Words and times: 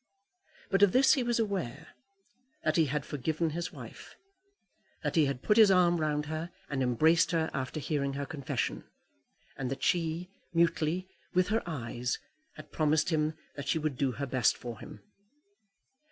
But 0.71 0.81
of 0.81 0.93
this 0.93 1.13
he 1.13 1.21
was 1.21 1.37
aware, 1.37 1.89
that 2.63 2.75
he 2.75 2.85
had 2.87 3.05
forgiven 3.05 3.51
his 3.51 3.71
wife; 3.71 4.15
that 5.03 5.15
he 5.15 5.27
had 5.27 5.43
put 5.43 5.57
his 5.57 5.69
arm 5.69 5.97
round 6.01 6.25
her 6.25 6.49
and 6.71 6.81
embraced 6.81 7.29
her 7.33 7.51
after 7.53 7.79
hearing 7.79 8.13
her 8.13 8.25
confession, 8.25 8.85
and 9.57 9.69
that 9.69 9.83
she, 9.83 10.31
mutely, 10.55 11.07
with 11.35 11.49
her 11.49 11.61
eyes, 11.67 12.17
had 12.55 12.71
promised 12.71 13.09
him 13.11 13.35
that 13.55 13.67
she 13.67 13.77
would 13.77 13.95
do 13.95 14.13
her 14.13 14.25
best 14.25 14.57
for 14.57 14.79
him. 14.79 15.03